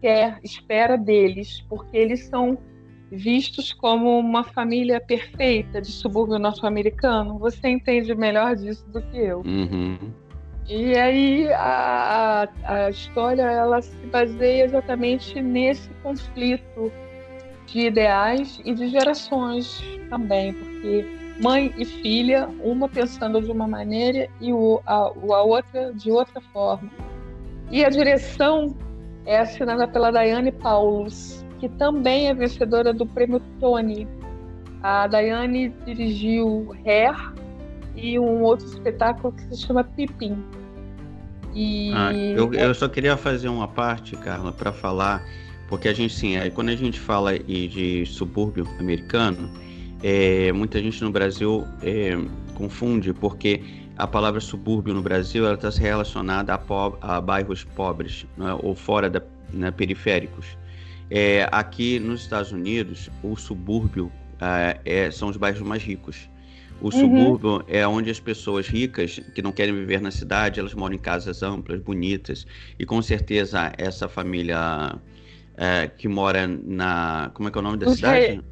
[0.00, 2.58] quer, espera deles, porque eles são
[3.10, 7.38] vistos como uma família perfeita de subúrbio norte-americano.
[7.38, 9.40] Você entende melhor disso do que eu.
[9.40, 9.98] Uhum.
[10.68, 16.90] E aí a, a, história ela se baseia exatamente nesse conflito
[17.66, 21.06] de ideais e de gerações também, porque
[21.42, 26.40] mãe e filha, uma pensando de uma maneira e o, a, a outra de outra
[26.52, 26.90] forma.
[27.70, 28.74] E a direção
[29.26, 34.08] é assinada pela Daiane Paulus, que também é vencedora do prêmio Tony.
[34.82, 37.34] A Daiane dirigiu Hair
[37.96, 40.42] e um outro espetáculo que se chama Pippin.
[41.54, 41.92] E...
[41.94, 45.24] Ah, eu, eu só queria fazer uma parte, Carla, para falar,
[45.68, 49.48] porque a gente, sim, é, quando a gente fala de subúrbio americano,
[50.02, 52.18] é, muita gente no Brasil é,
[52.54, 53.62] confunde, porque
[53.96, 59.08] a palavra subúrbio no Brasil está relacionada a, po a bairros pobres né, ou fora
[59.08, 60.58] da né, periféricos.
[61.10, 66.28] É, aqui nos Estados Unidos, o subúrbio é, é, são os bairros mais ricos.
[66.80, 66.90] O uhum.
[66.90, 70.98] subúrbio é onde as pessoas ricas, que não querem viver na cidade, elas moram em
[70.98, 72.46] casas amplas, bonitas.
[72.78, 74.98] E com certeza essa família
[75.56, 77.30] é, que mora na.
[77.34, 78.42] Como é que é o nome da os cidade?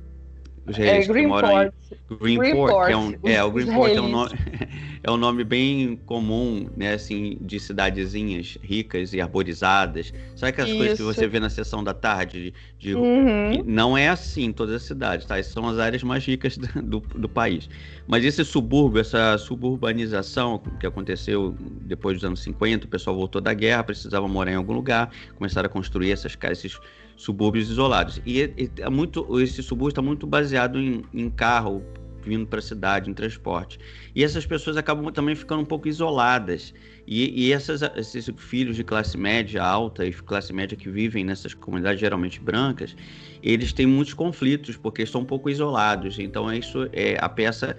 [0.66, 4.08] Os reis é, que moram em Greenport, que é um, é, o Greenport é um,
[4.08, 4.30] nome,
[5.02, 10.14] é um nome bem comum, né, assim, de cidadezinhas ricas e arborizadas.
[10.36, 10.78] Sabe aquelas Isso.
[10.78, 12.54] coisas que você vê na sessão da tarde?
[12.78, 13.64] De, uhum.
[13.66, 15.36] Não é assim em todas as cidades, tá?
[15.36, 17.68] Essas são as áreas mais ricas do, do país.
[18.06, 23.52] Mas esse subúrbio, essa suburbanização que aconteceu depois dos anos 50, o pessoal voltou da
[23.52, 26.80] guerra, precisava morar em algum lugar, começaram a construir essas casas, esses
[27.22, 28.20] subúrbios isolados.
[28.26, 31.84] E, e é muito, esse subúrbio está muito baseado em, em carro,
[32.24, 33.78] vindo para a cidade, em transporte.
[34.12, 36.74] E essas pessoas acabam também ficando um pouco isoladas.
[37.06, 41.54] E, e essas, esses filhos de classe média alta e classe média que vivem nessas
[41.54, 42.96] comunidades geralmente brancas,
[43.40, 46.18] eles têm muitos conflitos porque estão um pouco isolados.
[46.18, 47.76] Então, é isso é a peça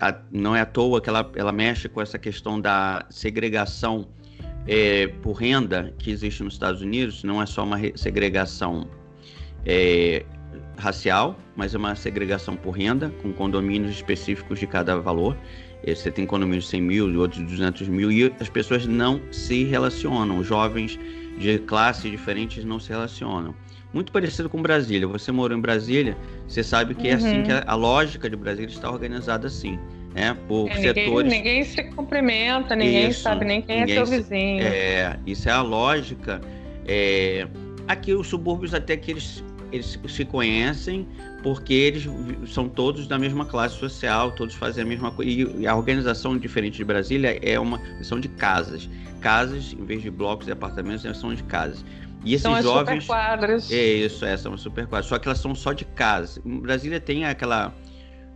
[0.00, 4.08] a, não é à toa que ela, ela mexe com essa questão da segregação
[4.68, 7.24] é, por renda que existe nos Estados Unidos.
[7.24, 8.86] Não é só uma segregação
[9.64, 10.24] é,
[10.76, 15.36] racial, mas é uma segregação por renda, com condomínios específicos de cada valor.
[15.86, 19.20] Você tem condomínios de 100 mil, e outros de 200 mil, e as pessoas não
[19.32, 20.38] se relacionam.
[20.38, 20.98] Os jovens
[21.38, 23.54] de classes diferentes não se relacionam.
[23.92, 25.06] Muito parecido com Brasília.
[25.08, 27.12] Você morou em Brasília, você sabe que uhum.
[27.12, 29.78] é assim que a, a, lógica de Brasília está organizada assim.
[30.14, 30.36] Né?
[30.48, 31.30] Por é, setores.
[31.30, 34.62] Ninguém, ninguém se cumprimenta, ninguém isso, sabe nem quem é seu vizinho.
[34.62, 36.40] É, isso é a lógica.
[36.86, 37.46] É,
[37.86, 41.06] aqui os subúrbios até que eles eles se conhecem
[41.42, 42.08] porque eles
[42.46, 45.30] são todos da mesma classe social, todos fazem a mesma coisa.
[45.30, 48.88] E a organização diferente de Brasília é uma são de casas.
[49.20, 51.84] Casas, em vez de blocos e apartamentos, são de casas.
[52.24, 53.04] E esses são jovens.
[53.04, 53.70] Super quadras.
[53.70, 55.06] É isso, é, são super quadras.
[55.06, 56.40] Só que elas são só de casas.
[56.44, 57.72] Brasília tem aquela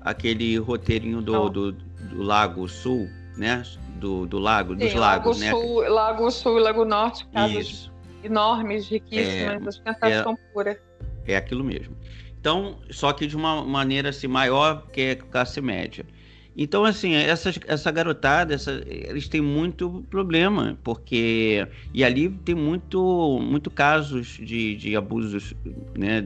[0.04, 3.62] aquele roteirinho do, do, do, Lago Sul, né?
[3.98, 5.50] Do, do lago, Sim, dos lagos, Lago né?
[5.50, 7.92] Sul, Lago Sul e Lago Norte, casas isso.
[8.24, 10.80] enormes, riquíssimas, é, ostentação é, pura.
[11.24, 11.96] É aquilo mesmo.
[12.40, 16.04] Então, só que de uma maneira assim, maior que a classe média.
[16.56, 21.66] Então, assim, essa, essa garotada, essa, eles têm muito problema, porque.
[21.94, 25.54] E ali tem muito, muito casos de, de abusos
[25.96, 26.22] né,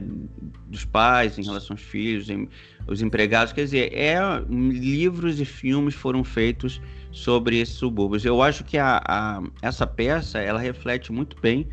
[0.65, 2.49] dos pais em relação aos filhos, em,
[2.87, 3.53] os empregados.
[3.53, 4.17] Quer dizer, é,
[4.49, 6.81] livros e filmes foram feitos
[7.11, 8.25] sobre esses subúrbios.
[8.25, 11.67] Eu acho que a, a essa peça ela reflete muito bem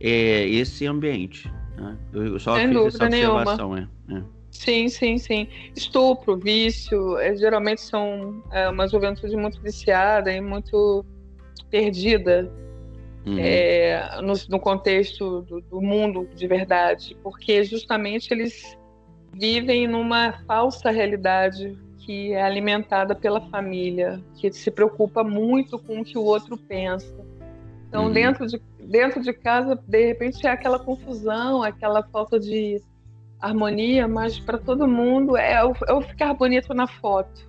[0.00, 1.50] é, esse ambiente.
[1.76, 1.96] Né?
[2.12, 3.76] Eu só Sem fiz essa observação.
[3.76, 4.22] É, é.
[4.50, 5.48] Sim, sim, sim.
[5.76, 11.04] Estupro, vício, é, geralmente são é, uma juventude muito viciada e muito
[11.70, 12.52] perdida
[13.24, 13.38] uhum.
[13.38, 18.76] é, no, no, contexto do, do, mundo de verdade, porque justamente eles
[19.32, 26.04] vivem numa falsa realidade que é alimentada pela família, que se preocupa muito com o
[26.04, 27.14] que o outro pensa.
[27.88, 28.12] Então, uhum.
[28.12, 32.82] dentro, de, dentro de casa, de repente, é aquela confusão, aquela falta de
[33.40, 37.48] harmonia, mas para todo mundo é o, é o ficar bonito na foto.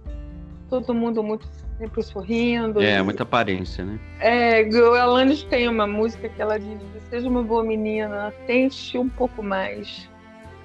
[0.69, 2.81] Todo mundo muito sempre sorrindo.
[2.81, 3.99] É, muita aparência, né?
[4.19, 4.63] É,
[4.99, 6.79] Alanis tem uma música que ela diz:
[7.09, 10.09] Seja uma boa menina, tente um pouco mais.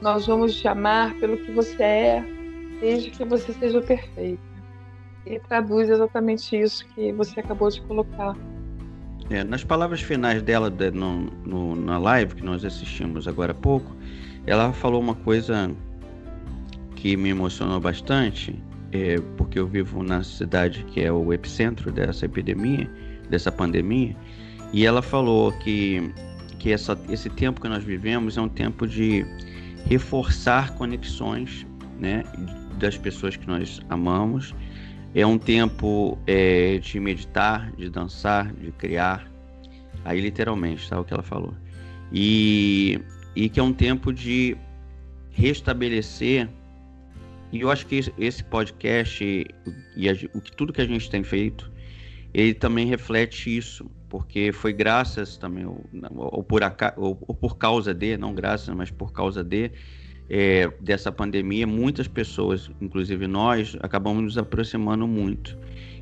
[0.00, 2.24] Nós vamos te amar pelo que você é,
[2.80, 4.42] desde que você seja perfeita.
[5.24, 8.36] E traduz exatamente isso que você acabou de colocar.
[9.28, 13.54] É, nas palavras finais dela de, no, no, na live que nós assistimos agora há
[13.54, 13.96] pouco,
[14.46, 15.74] ela falou uma coisa
[16.94, 18.56] que me emocionou bastante,
[18.92, 22.88] é, porque eu vivo na cidade que é o epicentro dessa epidemia,
[23.28, 24.16] dessa pandemia,
[24.72, 26.12] e ela falou que,
[26.60, 29.26] que essa, esse tempo que nós vivemos é um tempo de
[29.86, 31.66] reforçar conexões
[31.98, 32.24] né,
[32.78, 34.54] das pessoas que nós amamos.
[35.14, 39.30] É um tempo é, de meditar, de dançar, de criar.
[40.04, 41.00] Aí, literalmente, tá?
[41.00, 41.54] O que ela falou.
[42.12, 43.00] E,
[43.34, 44.56] e que é um tempo de
[45.30, 46.48] restabelecer.
[47.52, 49.24] E eu acho que esse podcast
[49.96, 51.72] e a, o que tudo que a gente tem feito,
[52.34, 55.84] ele também reflete isso, porque foi graças também, ou,
[56.16, 56.62] ou por,
[56.96, 59.70] ou, ou por causa de, não graças, mas por causa de,
[60.28, 65.56] é, dessa pandemia, muitas pessoas, inclusive nós, acabamos nos aproximando muito.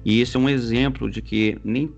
[0.04, 1.90] E esse é um exemplo de que nem,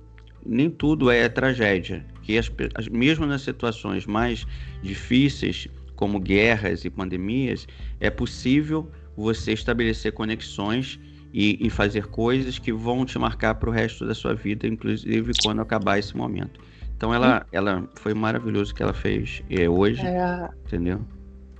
[0.44, 4.46] nem tudo é tragédia, que as, as, mesmo nas situações mais
[4.82, 7.66] difíceis, como guerras e pandemias,
[8.00, 11.00] é possível você estabelecer conexões
[11.36, 15.32] e, e fazer coisas que vão te marcar para o resto da sua vida, inclusive
[15.42, 16.58] quando acabar esse momento.
[16.96, 20.98] Então ela, ela foi maravilhoso que ela fez é, hoje, é, entendeu?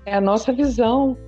[0.06, 1.18] é a nossa visão,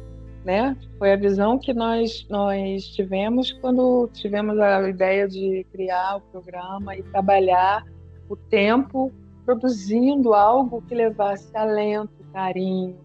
[0.47, 0.75] né?
[0.99, 6.97] Foi a visão que nós nós tivemos quando tivemos a ideia de criar o programa
[6.97, 7.85] e trabalhar
[8.31, 9.13] o tempo
[9.45, 12.97] produzindo algo que levasse alento, carinho,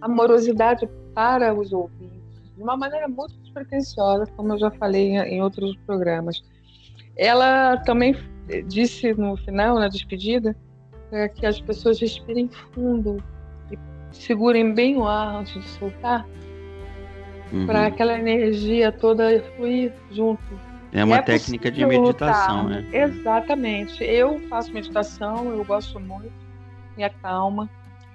[0.00, 5.76] amorosidade para os ouvintes, de uma maneira muito despretensiosa, como eu já falei em outros
[5.86, 6.42] programas.
[7.16, 8.16] Ela também
[8.66, 10.56] disse no final, na despedida,
[11.10, 13.22] é, que as pessoas respirem fundo
[14.10, 16.26] segurem bem o ar antes de soltar,
[17.50, 17.66] uhum.
[17.66, 20.42] para aquela energia toda fluir junto.
[20.92, 22.82] É uma é técnica de meditação, lutar.
[22.82, 22.88] né?
[22.92, 24.04] Exatamente.
[24.04, 26.30] Eu faço meditação, eu gosto muito,
[26.94, 27.70] me acalma.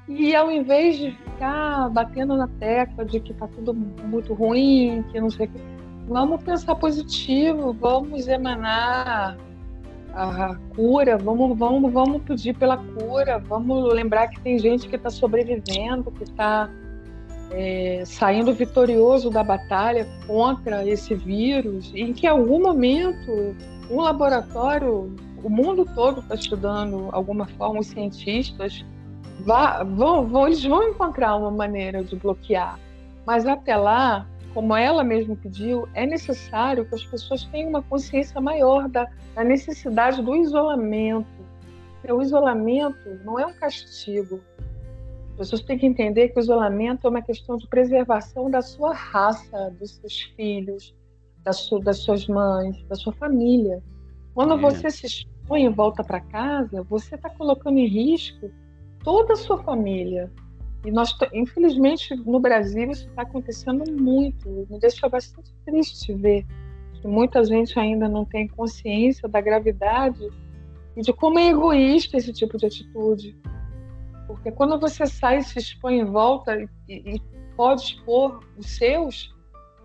[0.08, 5.20] E ao invés de ficar batendo na tecla de que está tudo muito ruim, que
[5.20, 5.60] não sei o que,
[6.08, 9.38] vamos pensar positivo, vamos emanar
[10.14, 15.10] a cura, vamos, vamos, vamos pedir pela cura, vamos lembrar que tem gente que está
[15.10, 16.70] sobrevivendo, que está
[17.52, 23.56] é, saindo vitorioso da batalha contra esse vírus, e em que em algum momento
[23.92, 28.84] um laboratório, o mundo todo está estudando alguma forma, os cientistas
[29.40, 32.80] vá, vão, vão, eles vão encontrar uma maneira de bloquear,
[33.26, 34.28] mas até lá
[34.58, 39.44] como ela mesma pediu, é necessário que as pessoas tenham uma consciência maior da, da
[39.44, 41.30] necessidade do isolamento.
[42.10, 44.42] O isolamento não é um castigo.
[45.34, 48.96] As pessoas têm que entender que o isolamento é uma questão de preservação da sua
[48.96, 50.96] raça, dos seus filhos,
[51.44, 53.84] das, das suas mães, da sua família.
[54.34, 54.58] Quando é.
[54.58, 58.50] você se expõe e volta para casa, você está colocando em risco
[59.08, 60.30] toda a sua família,
[60.86, 64.68] e nós, infelizmente, no Brasil isso está acontecendo muito.
[64.70, 66.46] Me deixa bastante triste ver
[67.00, 70.28] que muita gente ainda não tem consciência da gravidade
[70.98, 73.34] e de como é egoísta esse tipo de atitude.
[74.28, 76.58] Porque quando você sai se expõe em volta
[76.90, 77.22] e, e
[77.56, 79.34] pode expor os seus,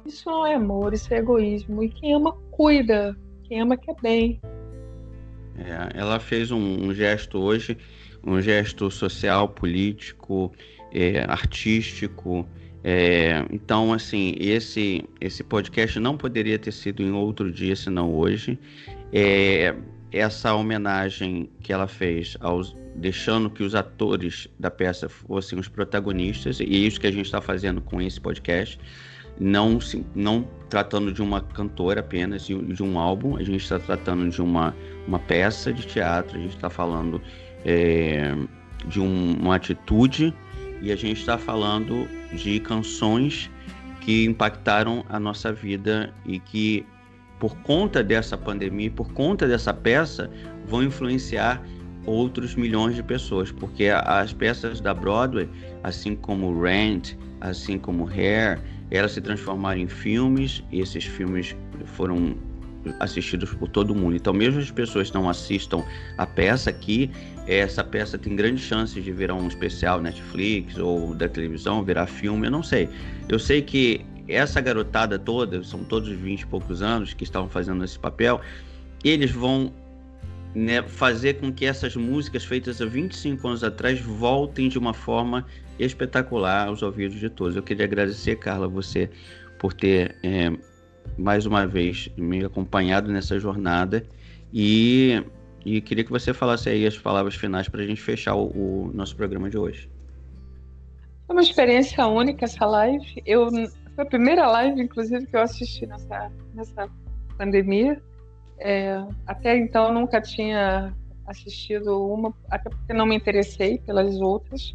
[0.04, 1.80] isso não é amor, isso é egoísmo.
[1.84, 3.16] E quem ama, cuida.
[3.44, 4.40] Quem ama, quer bem.
[5.56, 7.78] É, ela fez um, um gesto hoje,
[8.24, 10.52] um gesto social, político,
[10.92, 12.48] é, artístico.
[12.84, 18.58] É, então, assim, esse, esse podcast não poderia ter sido em outro dia senão hoje.
[19.12, 19.74] É,
[20.10, 26.60] essa homenagem que ela fez, aos, deixando que os atores da peça fossem os protagonistas,
[26.60, 28.78] e é isso que a gente está fazendo com esse podcast,
[29.40, 29.78] não,
[30.14, 34.74] não tratando de uma cantora apenas, de, um álbum, a gente está tratando de uma,
[35.06, 37.20] uma peça de teatro, a gente está falando
[37.64, 38.34] é,
[38.86, 40.34] de um, uma atitude
[40.80, 43.50] e a gente está falando de canções
[44.00, 46.84] que impactaram a nossa vida e que
[47.38, 50.30] por conta dessa pandemia, por conta dessa peça,
[50.66, 51.62] vão influenciar
[52.06, 55.48] outros milhões de pessoas, porque as peças da Broadway,
[55.82, 58.60] assim como Rent, assim como Hair,
[58.90, 62.36] elas se transformaram em filmes e esses filmes foram
[63.00, 64.16] assistidos por todo mundo.
[64.16, 65.84] Então, mesmo as pessoas que não assistam
[66.18, 67.10] a peça aqui,
[67.46, 72.46] essa peça tem grandes chances de virar um especial Netflix ou da televisão, virar filme,
[72.46, 72.88] eu não sei.
[73.28, 77.84] Eu sei que essa garotada toda, são todos 20 e poucos anos que estavam fazendo
[77.84, 78.40] esse papel,
[79.04, 79.72] eles vão
[80.54, 85.46] né, fazer com que essas músicas feitas há 25 anos atrás voltem de uma forma
[85.78, 87.56] espetacular aos ouvidos de todos.
[87.56, 89.10] Eu queria agradecer, Carla, você
[89.58, 90.52] por ter é,
[91.16, 94.04] mais uma vez me acompanhado nessa jornada
[94.52, 95.22] e,
[95.64, 98.90] e queria que você falasse aí as palavras finais para a gente fechar o, o,
[98.92, 99.88] nosso programa de hoje.
[101.26, 103.22] Foi uma experiência única essa live.
[103.24, 106.88] Eu, foi a primeira live, inclusive, que eu assisti nessa, nessa
[107.38, 108.02] pandemia.
[108.58, 110.94] É, até então nunca tinha
[111.26, 114.74] assistido uma, até porque não me interessei pelas outras.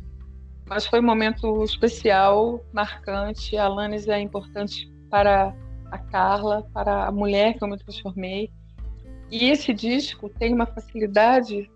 [0.70, 3.58] Mas foi um momento especial, marcante.
[3.58, 5.56] A Alanis é importante para
[5.92, 8.52] a Carla, para a mulher que eu me transformei.
[9.32, 11.70] E esse disco tem uma facilidade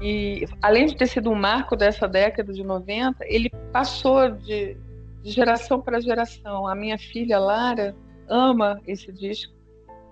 [0.00, 4.76] e além de ter sido um marco dessa década de 90, ele passou de,
[5.22, 6.66] de geração para geração.
[6.66, 7.94] A minha filha Lara
[8.28, 9.52] ama esse disco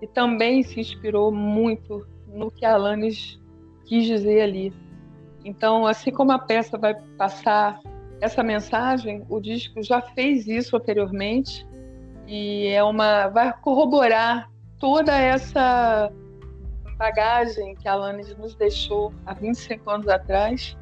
[0.02, 3.40] e também se inspirou muito no que a Alanis
[3.86, 4.72] quis dizer ali.
[5.44, 7.80] Então, assim como a peça vai passar
[8.20, 11.66] essa mensagem, o disco já fez isso anteriormente
[12.26, 16.12] e é uma vai corroborar toda essa
[16.98, 20.76] bagagem que a Alanis nos deixou há 25 anos atrás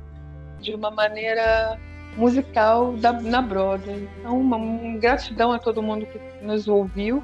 [0.60, 1.78] de uma maneira
[2.16, 4.08] musical da, na Broadway.
[4.18, 7.22] Então, uma, uma gratidão a todo mundo que nos ouviu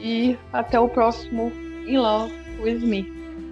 [0.00, 1.52] e até o próximo
[1.86, 3.02] In Love With Me.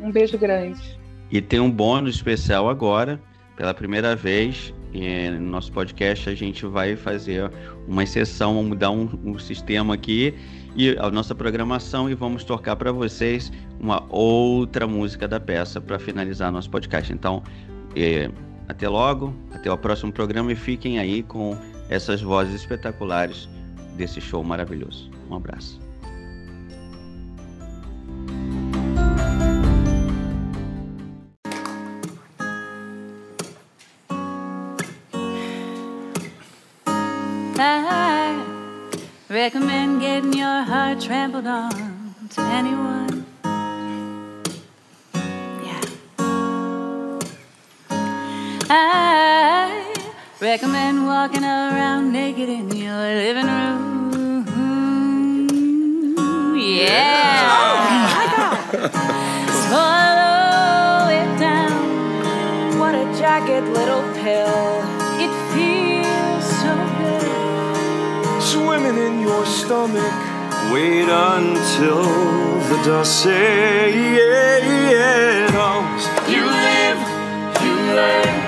[0.01, 0.99] Um beijo grande.
[1.31, 3.21] E tem um bônus especial agora,
[3.57, 4.73] pela primeira vez
[5.41, 7.51] no nosso podcast, a gente vai fazer
[7.89, 10.35] uma exceção, mudar um, um sistema aqui
[10.77, 15.99] e a nossa programação e vamos tocar para vocês uma outra música da peça para
[15.99, 17.13] finalizar nosso podcast.
[17.13, 17.43] Então,
[17.97, 18.31] é,
[18.69, 21.57] até logo, até o próximo programa e fiquem aí com
[21.89, 23.49] essas vozes espetaculares
[23.97, 25.11] desse show maravilhoso.
[25.29, 25.84] Um abraço.
[39.45, 43.27] Recommend getting your heart trampled on to anyone.
[45.67, 45.85] Yeah.
[48.71, 49.95] I
[50.41, 54.47] recommend walking around naked in your living room.
[56.57, 57.45] Yeah.
[57.61, 58.89] Oh
[59.65, 62.79] Swallow it down.
[62.79, 64.94] What a jagged little pill.
[68.65, 70.15] Swimming in your stomach.
[70.73, 72.03] Wait until
[72.71, 73.93] the dust settles.
[76.33, 77.01] You live,
[77.61, 78.44] you learn,